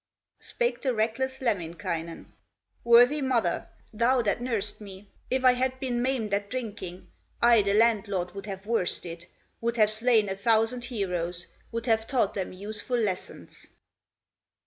Spake 0.39 0.81
the 0.81 0.95
reckless 0.95 1.41
Lemminkainen: 1.41 2.25
"Worthy 2.83 3.21
mother, 3.21 3.67
thou 3.93 4.23
that 4.23 4.41
nursed 4.41 4.81
me, 4.81 5.07
If 5.29 5.45
I 5.45 5.51
had 5.53 5.79
been 5.79 6.01
maimed 6.01 6.33
at 6.33 6.49
drinking, 6.49 7.07
I 7.39 7.61
the 7.61 7.75
landlord 7.75 8.31
would 8.33 8.47
have 8.47 8.65
worsted, 8.65 9.27
Would 9.61 9.77
have 9.77 9.91
slain 9.91 10.27
a 10.27 10.35
thousand 10.35 10.85
heroes, 10.85 11.45
Would 11.71 11.85
have 11.85 12.07
taught 12.07 12.33
them 12.33 12.51
useful 12.51 12.97
lessons." 12.97 13.67